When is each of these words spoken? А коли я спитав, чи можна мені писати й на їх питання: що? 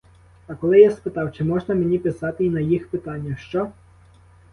А 0.47 0.55
коли 0.55 0.79
я 0.79 0.91
спитав, 0.91 1.33
чи 1.33 1.43
можна 1.43 1.75
мені 1.75 1.99
писати 1.99 2.45
й 2.45 2.49
на 2.49 2.59
їх 2.59 2.87
питання: 2.89 3.35
що? 3.39 3.71